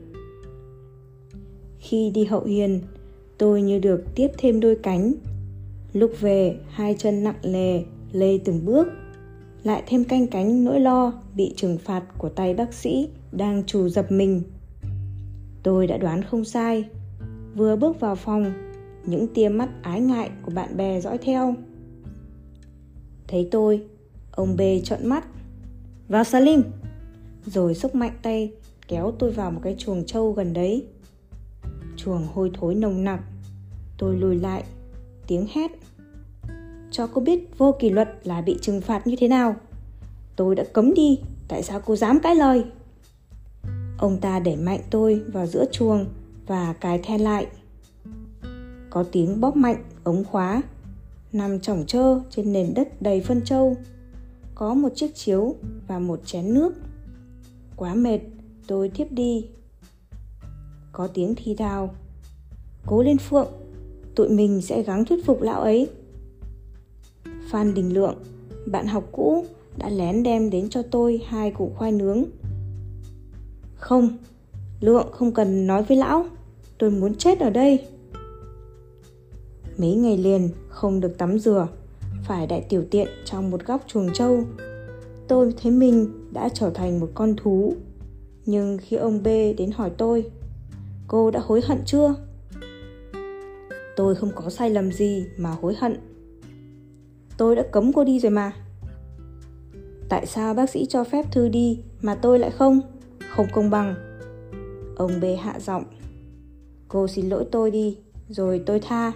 Khi 1.79 2.11
đi 2.11 2.25
hậu 2.25 2.45
hiền, 2.45 2.81
tôi 3.39 3.63
như 3.63 3.79
được 3.79 4.05
tiếp 4.15 4.29
thêm 4.39 4.61
đôi 4.61 4.77
cánh 4.83 5.13
Lúc 5.93 6.13
về, 6.21 6.57
hai 6.69 6.95
chân 6.99 7.25
nặng 7.25 7.39
lề, 7.43 7.85
lê 8.13 8.39
từng 8.39 8.65
bước 8.65 8.89
lại 9.63 9.83
thêm 9.87 10.05
canh 10.05 10.27
cánh 10.27 10.65
nỗi 10.65 10.81
lo 10.81 11.13
bị 11.35 11.55
trừng 11.57 11.79
phạt 11.79 12.03
của 12.19 12.29
tay 12.29 12.55
bác 12.55 12.75
sĩ 12.75 13.09
đang 13.33 13.65
trù 13.65 13.89
dập 13.89 14.13
mình. 14.13 14.43
Tôi 15.63 15.87
đã 15.87 15.97
đoán 15.97 16.23
không 16.23 16.45
sai. 16.45 16.85
Vừa 17.55 17.77
bước 17.77 18.01
vào 18.01 18.17
phòng, 18.17 18.53
những 19.07 19.27
tia 19.35 19.49
mắt 19.49 19.69
ái 19.83 20.01
ngại 20.01 20.31
của 20.43 20.53
bạn 20.55 20.77
bè 20.77 21.01
dõi 21.01 21.19
theo. 21.19 21.55
Thấy 23.29 23.49
tôi, 23.51 23.83
ông 24.31 24.57
B 24.57 24.61
trợn 24.85 25.07
mắt. 25.07 25.25
Vào 26.09 26.25
Salim! 26.25 26.63
Rồi 27.47 27.75
sốc 27.75 27.95
mạnh 27.95 28.19
tay 28.23 28.53
kéo 28.89 29.13
tôi 29.19 29.31
vào 29.31 29.51
một 29.51 29.61
cái 29.63 29.75
chuồng 29.79 30.07
trâu 30.07 30.33
gần 30.33 30.53
đấy. 30.53 30.87
Chuồng 31.97 32.27
hôi 32.35 32.51
thối 32.55 32.75
nồng 32.75 33.05
nặc. 33.05 33.21
Tôi 33.99 34.17
lùi 34.17 34.39
lại, 34.39 34.65
tiếng 35.27 35.47
hét 35.55 35.71
cho 36.93 37.07
cô 37.07 37.21
biết 37.21 37.59
vô 37.59 37.77
kỷ 37.79 37.91
luật 37.91 38.09
là 38.25 38.41
bị 38.41 38.59
trừng 38.61 38.81
phạt 38.81 39.07
như 39.07 39.17
thế 39.19 39.29
nào. 39.29 39.57
Tôi 40.37 40.55
đã 40.55 40.65
cấm 40.73 40.95
đi, 40.95 41.21
tại 41.49 41.63
sao 41.63 41.81
cô 41.81 41.97
dám 41.97 42.21
cãi 42.21 42.37
lời? 42.37 42.65
Ông 43.99 44.19
ta 44.21 44.39
đẩy 44.39 44.57
mạnh 44.57 44.81
tôi 44.91 45.23
vào 45.33 45.47
giữa 45.47 45.65
chuồng 45.73 46.07
và 46.47 46.73
cài 46.73 46.99
then 46.99 47.21
lại. 47.21 47.47
Có 48.91 49.05
tiếng 49.13 49.41
bóp 49.41 49.57
mạnh 49.57 49.85
ống 50.05 50.25
khóa, 50.25 50.63
nằm 51.33 51.61
chỏng 51.61 51.85
trơ 51.87 52.21
trên 52.31 52.53
nền 52.53 52.75
đất 52.75 53.03
đầy 53.03 53.21
phân 53.21 53.41
trâu. 53.45 53.77
Có 54.55 54.75
một 54.75 54.89
chiếc 54.95 55.15
chiếu 55.15 55.55
và 55.87 55.99
một 55.99 56.21
chén 56.25 56.55
nước. 56.55 56.73
Quá 57.77 57.95
mệt, 57.95 58.19
tôi 58.67 58.89
thiếp 58.89 59.13
đi. 59.13 59.47
Có 60.93 61.07
tiếng 61.07 61.35
thi 61.37 61.55
thào. 61.55 61.95
Cố 62.87 63.03
lên 63.03 63.19
Phượng, 63.19 63.49
tụi 64.15 64.29
mình 64.29 64.63
sẽ 64.63 64.83
gắng 64.83 65.05
thuyết 65.05 65.27
phục 65.27 65.43
lão 65.43 65.61
ấy. 65.61 65.91
Phan 67.51 67.75
Đình 67.75 67.95
Lượng, 67.95 68.15
bạn 68.67 68.87
học 68.87 69.05
cũ, 69.13 69.45
đã 69.77 69.89
lén 69.89 70.23
đem 70.23 70.51
đến 70.51 70.69
cho 70.71 70.83
tôi 70.83 71.21
hai 71.27 71.51
củ 71.51 71.73
khoai 71.77 71.93
nướng. 71.93 72.25
Không, 73.75 74.17
Lượng 74.81 75.09
không 75.13 75.33
cần 75.33 75.67
nói 75.67 75.83
với 75.83 75.97
lão, 75.97 76.27
tôi 76.79 76.91
muốn 76.91 77.15
chết 77.15 77.41
ở 77.41 77.51
đây. 77.51 77.85
Mấy 79.79 79.95
ngày 79.95 80.19
liền 80.19 80.49
không 80.69 81.01
được 81.01 81.19
tắm 81.19 81.39
rửa, 81.39 81.69
phải 82.25 82.47
đại 82.47 82.67
tiểu 82.69 82.85
tiện 82.91 83.09
trong 83.25 83.51
một 83.51 83.67
góc 83.67 83.85
chuồng 83.87 84.09
trâu. 84.15 84.45
Tôi 85.33 85.55
thấy 85.63 85.73
mình 85.73 86.29
đã 86.33 86.49
trở 86.49 86.71
thành 86.71 87.01
một 87.01 87.09
con 87.15 87.37
thú. 87.37 87.75
Nhưng 88.47 88.79
khi 88.79 88.97
ông 88.97 89.23
B 89.23 89.27
đến 89.59 89.71
hỏi 89.75 89.91
tôi, 89.99 90.31
cô 91.09 91.31
đã 91.31 91.41
hối 91.45 91.61
hận 91.65 91.79
chưa? 91.87 92.15
Tôi 93.97 94.15
không 94.15 94.31
có 94.35 94.51
sai 94.51 94.71
lầm 94.71 94.93
gì 94.93 95.27
mà 95.39 95.51
hối 95.51 95.75
hận. 95.75 95.97
Tôi 97.37 97.57
đã 97.57 97.63
cấm 97.73 97.93
cô 97.93 98.05
đi 98.05 98.21
rồi 98.21 98.31
mà. 98.31 98.53
Tại 100.09 100.27
sao 100.27 100.55
bác 100.55 100.71
sĩ 100.71 100.87
cho 100.87 101.05
phép 101.05 101.33
Thư 101.33 101.49
đi 101.49 101.81
mà 102.03 102.15
tôi 102.15 102.39
lại 102.39 102.51
không? 102.51 102.81
Không 103.31 103.47
công 103.53 103.71
bằng. 103.71 103.95
Ông 104.97 105.11
B 105.21 105.25
hạ 105.41 105.61
giọng. 105.61 105.85
Cô 106.89 107.09
xin 107.09 107.29
lỗi 107.29 107.45
tôi 107.53 107.71
đi 107.71 107.99
Rồi 108.29 108.63
tôi 108.67 108.81
tha. 108.81 109.13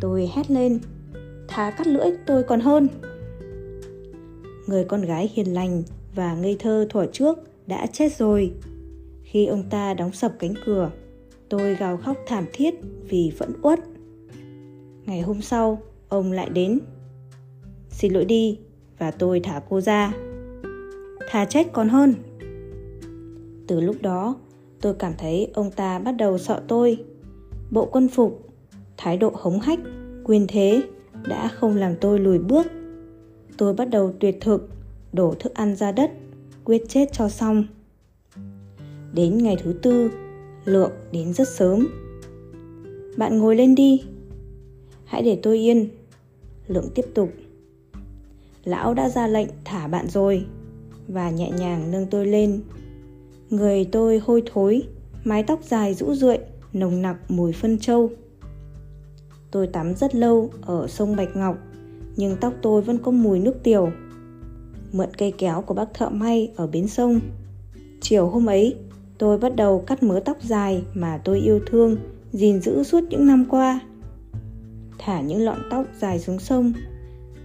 Tôi 0.00 0.30
hét 0.34 0.50
lên. 0.50 0.78
Thà 1.48 1.70
cắt 1.70 1.86
lưỡi 1.86 2.06
tôi 2.26 2.42
còn 2.42 2.60
hơn. 2.60 2.88
Người 4.66 4.84
con 4.84 5.02
gái 5.02 5.30
hiền 5.34 5.54
lành 5.54 5.82
và 6.14 6.34
ngây 6.34 6.56
thơ 6.58 6.86
thuở 6.90 7.06
trước 7.12 7.38
đã 7.66 7.86
chết 7.86 8.16
rồi. 8.16 8.52
Khi 9.22 9.46
ông 9.46 9.62
ta 9.70 9.94
đóng 9.94 10.12
sập 10.12 10.32
cánh 10.38 10.54
cửa, 10.66 10.90
Tôi 11.52 11.74
gào 11.74 11.96
khóc 11.96 12.16
thảm 12.26 12.44
thiết 12.52 12.74
vì 13.08 13.32
vẫn 13.38 13.52
uất. 13.62 13.80
Ngày 15.06 15.20
hôm 15.20 15.42
sau, 15.42 15.82
ông 16.08 16.32
lại 16.32 16.48
đến. 16.48 16.78
Xin 17.90 18.12
lỗi 18.12 18.24
đi, 18.24 18.58
và 18.98 19.10
tôi 19.10 19.40
thả 19.40 19.60
cô 19.68 19.80
ra. 19.80 20.12
Thà 21.28 21.44
chết 21.44 21.72
còn 21.72 21.88
hơn. 21.88 22.14
Từ 23.66 23.80
lúc 23.80 23.96
đó, 24.02 24.36
tôi 24.80 24.94
cảm 24.94 25.12
thấy 25.18 25.48
ông 25.54 25.70
ta 25.70 25.98
bắt 25.98 26.12
đầu 26.12 26.38
sợ 26.38 26.62
tôi. 26.68 27.04
Bộ 27.70 27.88
quân 27.92 28.08
phục, 28.08 28.48
thái 28.96 29.16
độ 29.16 29.32
hống 29.34 29.60
hách, 29.60 29.80
quyền 30.24 30.46
thế 30.48 30.82
đã 31.28 31.48
không 31.48 31.76
làm 31.76 31.94
tôi 32.00 32.18
lùi 32.18 32.38
bước 32.38 32.66
tôi 33.56 33.74
bắt 33.74 33.90
đầu 33.90 34.12
tuyệt 34.20 34.38
thực, 34.40 34.70
đổ 35.12 35.34
thức 35.40 35.54
ăn 35.54 35.76
ra 35.76 35.92
đất, 35.92 36.10
quyết 36.64 36.82
chết 36.88 37.12
cho 37.12 37.28
xong. 37.28 37.64
Đến 39.14 39.38
ngày 39.38 39.56
thứ 39.62 39.72
tư, 39.82 40.10
lượng 40.64 40.92
đến 41.12 41.32
rất 41.32 41.48
sớm. 41.48 41.88
Bạn 43.16 43.38
ngồi 43.38 43.56
lên 43.56 43.74
đi. 43.74 44.02
Hãy 45.04 45.22
để 45.22 45.38
tôi 45.42 45.58
yên. 45.58 45.88
Lượng 46.66 46.88
tiếp 46.94 47.04
tục. 47.14 47.32
Lão 48.64 48.94
đã 48.94 49.08
ra 49.08 49.26
lệnh 49.26 49.48
thả 49.64 49.88
bạn 49.88 50.08
rồi 50.08 50.46
Và 51.08 51.30
nhẹ 51.30 51.50
nhàng 51.50 51.90
nâng 51.90 52.06
tôi 52.06 52.26
lên. 52.26 52.62
Người 53.50 53.84
tôi 53.84 54.18
hôi 54.18 54.42
thối, 54.52 54.82
Mái 55.24 55.42
tóc 55.42 55.64
dài 55.64 55.94
rũ 55.94 56.14
rượi 56.14 56.38
Nồng 56.72 57.02
nặc 57.02 57.30
mùi 57.30 57.52
phân 57.52 57.78
trâu. 57.78 58.10
Tôi 59.50 59.66
tắm 59.66 59.94
rất 59.94 60.14
lâu 60.14 60.50
ở 60.62 60.86
sông 60.88 61.16
Bạch 61.16 61.36
Ngọc. 61.36 61.58
Nhưng 62.16 62.36
tóc 62.40 62.52
tôi 62.62 62.82
vẫn 62.82 62.98
có 62.98 63.10
mùi 63.10 63.38
nước 63.38 63.62
tiểu. 63.62 63.90
Mượn 64.92 65.08
cây 65.18 65.32
kéo 65.38 65.62
của 65.62 65.74
bác 65.74 65.94
thợ 65.94 66.08
may 66.08 66.52
ở 66.56 66.66
bến 66.66 66.88
sông. 66.88 67.20
Chiều 68.00 68.26
hôm 68.26 68.46
ấy, 68.46 68.76
tôi 69.18 69.38
bắt 69.38 69.56
đầu 69.56 69.84
cắt 69.86 70.02
mớ 70.02 70.20
tóc 70.20 70.36
dài 70.42 70.82
mà 70.94 71.20
tôi 71.24 71.40
yêu 71.40 71.60
thương, 71.66 71.96
gìn 72.32 72.60
giữ 72.60 72.82
suốt 72.82 73.00
những 73.10 73.26
năm 73.26 73.44
qua. 73.48 73.80
Thả 74.98 75.20
những 75.20 75.40
lọn 75.40 75.58
tóc 75.70 75.86
dài 76.00 76.18
xuống 76.18 76.38
sông, 76.38 76.72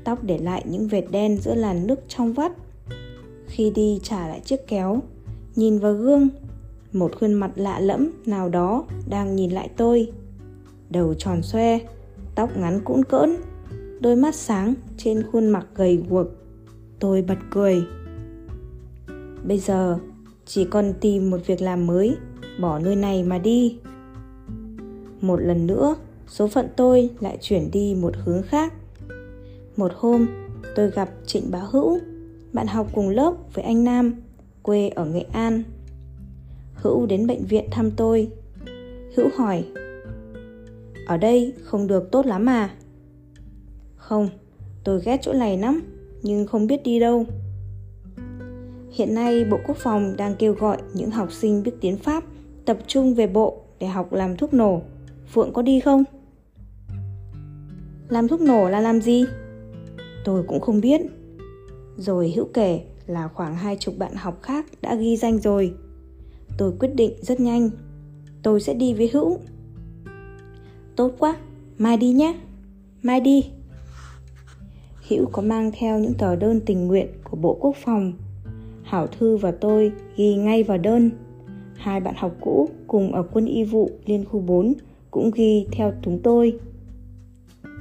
tóc 0.03 0.23
để 0.23 0.37
lại 0.37 0.63
những 0.65 0.87
vệt 0.87 1.03
đen 1.11 1.37
giữa 1.37 1.55
làn 1.55 1.87
nước 1.87 1.99
trong 2.07 2.33
vắt. 2.33 2.51
Khi 3.47 3.69
đi 3.69 3.99
trả 4.03 4.27
lại 4.27 4.39
chiếc 4.45 4.67
kéo, 4.67 4.99
nhìn 5.55 5.79
vào 5.79 5.93
gương, 5.93 6.29
một 6.93 7.11
khuôn 7.19 7.33
mặt 7.33 7.51
lạ 7.55 7.79
lẫm 7.79 8.11
nào 8.25 8.49
đó 8.49 8.85
đang 9.09 9.35
nhìn 9.35 9.51
lại 9.51 9.69
tôi. 9.77 10.11
Đầu 10.89 11.13
tròn 11.13 11.41
xoe, 11.43 11.79
tóc 12.35 12.57
ngắn 12.57 12.81
cũn 12.83 13.03
cỡn 13.03 13.35
đôi 13.99 14.15
mắt 14.15 14.35
sáng 14.35 14.73
trên 14.97 15.23
khuôn 15.31 15.47
mặt 15.47 15.67
gầy 15.75 16.03
guộc. 16.09 16.27
Tôi 16.99 17.21
bật 17.21 17.37
cười. 17.51 17.83
Bây 19.43 19.59
giờ, 19.59 19.97
chỉ 20.45 20.65
còn 20.65 20.93
tìm 21.01 21.29
một 21.29 21.37
việc 21.47 21.61
làm 21.61 21.87
mới, 21.87 22.17
bỏ 22.59 22.79
nơi 22.79 22.95
này 22.95 23.23
mà 23.23 23.37
đi. 23.37 23.77
Một 25.21 25.37
lần 25.37 25.67
nữa, 25.67 25.95
số 26.27 26.47
phận 26.47 26.67
tôi 26.75 27.09
lại 27.19 27.37
chuyển 27.41 27.71
đi 27.71 27.95
một 27.95 28.13
hướng 28.25 28.43
khác. 28.43 28.73
Một 29.77 29.91
hôm, 29.95 30.27
tôi 30.75 30.91
gặp 30.91 31.09
trịnh 31.25 31.51
bá 31.51 31.59
hữu, 31.59 31.99
bạn 32.53 32.67
học 32.67 32.87
cùng 32.93 33.09
lớp 33.09 33.33
với 33.53 33.63
anh 33.63 33.83
nam, 33.83 34.13
quê 34.61 34.89
ở 34.89 35.05
nghệ 35.05 35.25
an. 35.31 35.63
Hữu 36.75 37.05
đến 37.05 37.27
bệnh 37.27 37.45
viện 37.45 37.65
thăm 37.71 37.91
tôi. 37.91 38.31
Hữu 39.15 39.29
hỏi, 39.35 39.65
ở 41.07 41.17
đây 41.17 41.53
không 41.63 41.87
được 41.87 42.11
tốt 42.11 42.25
lắm 42.25 42.49
à? 42.49 42.76
Không 44.07 44.29
tôi 44.83 45.01
ghét 45.05 45.19
chỗ 45.21 45.33
này 45.33 45.57
lắm 45.57 45.81
nhưng 46.21 46.47
không 46.47 46.67
biết 46.67 46.83
đi 46.83 46.99
đâu 46.99 47.25
hiện 48.91 49.15
nay 49.15 49.45
bộ 49.45 49.57
quốc 49.67 49.77
phòng 49.77 50.17
đang 50.17 50.35
kêu 50.35 50.53
gọi 50.53 50.77
những 50.93 51.11
học 51.11 51.31
sinh 51.31 51.63
biết 51.63 51.73
tiếng 51.81 51.97
pháp 51.97 52.23
tập 52.65 52.77
trung 52.87 53.13
về 53.13 53.27
bộ 53.27 53.61
để 53.79 53.87
học 53.87 54.13
làm 54.13 54.37
thuốc 54.37 54.53
nổ 54.53 54.81
phượng 55.33 55.53
có 55.53 55.61
đi 55.61 55.79
không 55.79 56.03
làm 58.09 58.27
thuốc 58.27 58.41
nổ 58.41 58.69
là 58.69 58.79
làm 58.79 59.01
gì? 59.01 59.25
Tôi 60.25 60.43
cũng 60.47 60.59
không 60.59 60.81
biết. 60.81 61.01
Rồi 61.97 62.33
Hữu 62.35 62.45
kể 62.53 62.81
là 63.07 63.27
khoảng 63.27 63.55
hai 63.55 63.77
chục 63.79 63.97
bạn 63.97 64.15
học 64.15 64.41
khác 64.41 64.65
đã 64.81 64.95
ghi 64.95 65.17
danh 65.17 65.37
rồi. 65.37 65.73
Tôi 66.57 66.73
quyết 66.79 66.95
định 66.95 67.13
rất 67.21 67.39
nhanh. 67.39 67.69
Tôi 68.43 68.61
sẽ 68.61 68.73
đi 68.73 68.93
với 68.93 69.09
Hữu. 69.13 69.39
Tốt 70.95 71.11
quá, 71.19 71.35
mai 71.77 71.97
đi 71.97 72.11
nhé. 72.11 72.39
Mai 73.01 73.19
đi. 73.19 73.49
Hữu 75.09 75.25
có 75.31 75.41
mang 75.41 75.71
theo 75.79 75.99
những 75.99 76.13
tờ 76.13 76.35
đơn 76.35 76.61
tình 76.65 76.87
nguyện 76.87 77.07
của 77.23 77.37
Bộ 77.37 77.57
Quốc 77.59 77.75
phòng. 77.75 78.13
Hảo 78.83 79.07
Thư 79.07 79.37
và 79.37 79.51
tôi 79.51 79.91
ghi 80.15 80.35
ngay 80.35 80.63
vào 80.63 80.77
đơn. 80.77 81.11
Hai 81.75 81.99
bạn 81.99 82.15
học 82.17 82.35
cũ 82.41 82.69
cùng 82.87 83.13
ở 83.13 83.23
quân 83.23 83.45
y 83.45 83.63
vụ 83.63 83.91
liên 84.05 84.25
khu 84.25 84.39
4 84.39 84.73
cũng 85.11 85.31
ghi 85.35 85.67
theo 85.71 85.93
chúng 86.01 86.19
tôi. 86.23 86.59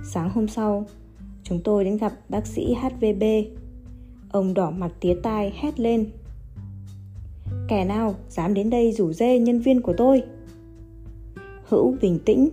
Sáng 0.04 0.30
hôm 0.30 0.48
sau, 0.48 0.86
chúng 1.42 1.60
tôi 1.64 1.84
đến 1.84 1.96
gặp 1.96 2.12
bác 2.28 2.46
sĩ 2.46 2.74
HVB. 2.74 3.22
Ông 4.30 4.54
đỏ 4.54 4.70
mặt 4.70 4.92
tía 5.00 5.16
tai 5.22 5.52
hét 5.56 5.80
lên. 5.80 6.10
Kẻ 7.68 7.84
nào 7.84 8.14
dám 8.28 8.54
đến 8.54 8.70
đây 8.70 8.92
rủ 8.92 9.12
dê 9.12 9.38
nhân 9.38 9.60
viên 9.60 9.80
của 9.80 9.94
tôi? 9.96 10.22
Hữu 11.68 11.96
bình 12.00 12.18
tĩnh. 12.24 12.48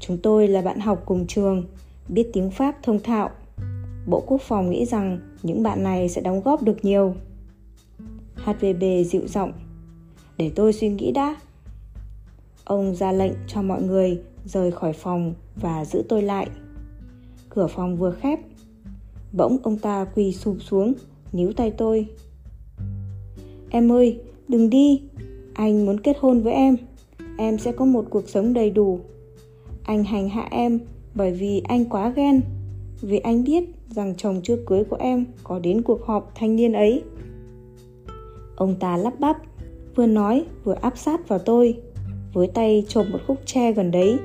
Chúng 0.00 0.18
tôi 0.18 0.48
là 0.48 0.62
bạn 0.62 0.80
học 0.80 1.02
cùng 1.06 1.26
trường, 1.26 1.64
biết 2.08 2.30
tiếng 2.32 2.50
Pháp 2.50 2.82
thông 2.82 3.02
thạo. 3.02 3.30
Bộ 4.06 4.22
Quốc 4.26 4.40
phòng 4.40 4.70
nghĩ 4.70 4.84
rằng 4.84 5.18
những 5.42 5.62
bạn 5.62 5.82
này 5.82 6.08
sẽ 6.08 6.20
đóng 6.20 6.40
góp 6.40 6.62
được 6.62 6.84
nhiều. 6.84 7.14
HVB 8.34 8.84
dịu 9.06 9.26
giọng. 9.26 9.52
Để 10.36 10.50
tôi 10.54 10.72
suy 10.72 10.88
nghĩ 10.88 11.12
đã. 11.12 11.36
Ông 12.64 12.94
ra 12.94 13.12
lệnh 13.12 13.32
cho 13.46 13.62
mọi 13.62 13.82
người 13.82 14.20
rời 14.44 14.70
khỏi 14.70 14.92
phòng 14.92 15.34
và 15.56 15.84
giữ 15.84 16.02
tôi 16.08 16.22
lại. 16.22 16.48
Cửa 17.50 17.66
phòng 17.66 17.96
vừa 17.96 18.12
khép, 18.12 18.40
bỗng 19.32 19.58
ông 19.62 19.78
ta 19.78 20.06
quỳ 20.14 20.32
sụp 20.32 20.56
xuống, 20.60 20.94
níu 21.32 21.52
tay 21.52 21.70
tôi. 21.70 22.06
Em 23.70 23.92
ơi, 23.92 24.20
đừng 24.48 24.70
đi, 24.70 25.02
anh 25.54 25.86
muốn 25.86 26.00
kết 26.00 26.16
hôn 26.20 26.42
với 26.42 26.52
em, 26.52 26.76
em 27.38 27.58
sẽ 27.58 27.72
có 27.72 27.84
một 27.84 28.04
cuộc 28.10 28.28
sống 28.28 28.54
đầy 28.54 28.70
đủ. 28.70 29.00
Anh 29.84 30.04
hành 30.04 30.28
hạ 30.28 30.48
em 30.50 30.78
bởi 31.14 31.32
vì 31.32 31.62
anh 31.68 31.84
quá 31.84 32.08
ghen, 32.16 32.40
vì 33.00 33.18
anh 33.18 33.44
biết 33.44 33.75
rằng 33.90 34.14
chồng 34.16 34.40
chưa 34.42 34.56
cưới 34.66 34.84
của 34.84 34.96
em 34.96 35.26
có 35.44 35.58
đến 35.58 35.82
cuộc 35.82 36.06
họp 36.06 36.32
thanh 36.34 36.56
niên 36.56 36.72
ấy. 36.72 37.02
Ông 38.56 38.74
ta 38.80 38.96
lắp 38.96 39.20
bắp, 39.20 39.36
vừa 39.94 40.06
nói 40.06 40.44
vừa 40.64 40.74
áp 40.74 40.98
sát 40.98 41.28
vào 41.28 41.38
tôi. 41.38 41.80
Với 42.32 42.46
tay 42.46 42.84
chộp 42.88 43.06
một 43.12 43.18
khúc 43.26 43.38
tre 43.44 43.72
gần 43.72 43.90
đấy, 43.90 44.18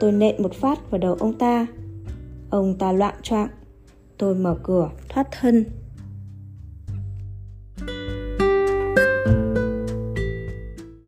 tôi 0.00 0.12
nện 0.12 0.42
một 0.42 0.54
phát 0.54 0.90
vào 0.90 0.98
đầu 0.98 1.14
ông 1.14 1.38
ta. 1.38 1.66
Ông 2.50 2.74
ta 2.78 2.92
loạn 2.92 3.14
choạng. 3.22 3.48
Tôi 4.18 4.34
mở 4.34 4.56
cửa, 4.62 4.90
thoát 5.08 5.28
thân. 5.32 5.64